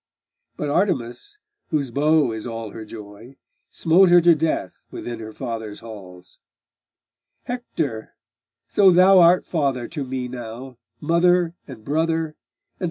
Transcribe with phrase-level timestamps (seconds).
[0.57, 3.37] But Artemis, whose bow is all her joy,
[3.69, 6.39] Smote her to death within her father's halls.
[7.43, 8.15] Hector!
[8.67, 12.77] so thou art father to me now, Mother, and brother, and husband fair and strong!